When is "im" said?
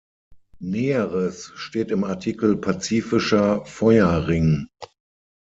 1.91-2.03